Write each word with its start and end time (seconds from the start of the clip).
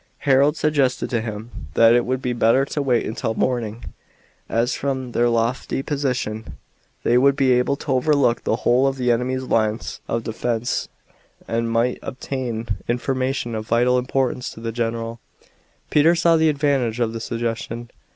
Harold 0.25 0.57
suggested 0.57 1.11
to 1.11 1.21
him 1.21 1.67
that 1.75 1.93
it 1.93 2.07
would 2.07 2.23
be 2.23 2.33
better 2.33 2.65
to 2.65 2.81
wait 2.81 3.05
until 3.05 3.35
morning, 3.35 3.93
as 4.49 4.73
from 4.73 5.11
their 5.11 5.29
lofty 5.29 5.83
position 5.83 6.57
they 7.03 7.19
would 7.19 7.35
be 7.35 7.51
able 7.51 7.75
to 7.75 7.91
overlook 7.91 8.43
the 8.43 8.55
whole 8.65 8.87
of 8.87 8.97
the 8.97 9.11
enemy's 9.11 9.43
lines 9.43 10.01
of 10.07 10.23
defense 10.23 10.89
and 11.47 11.69
might 11.71 11.99
obtain 12.01 12.67
information 12.87 13.53
of 13.53 13.67
vital 13.67 13.99
importance 13.99 14.49
to 14.49 14.59
the 14.59 14.71
general. 14.71 15.19
Peter 15.91 16.15
saw 16.15 16.35
the 16.35 16.49
advantage 16.49 16.99
of 16.99 17.13
the 17.13 17.19
suggestion. 17.19 17.91